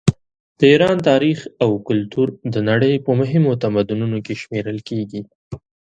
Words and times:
د 0.59 0.59
ایران 0.71 0.97
تاریخ 1.09 1.37
او 1.63 1.69
کلتور 1.87 2.27
د 2.53 2.55
نړۍ 2.69 2.93
په 3.05 3.11
مهمو 3.19 3.51
تمدنونو 3.63 4.17
کې 4.25 4.33
شمېرل 4.41 4.77
کیږي. 4.89 5.21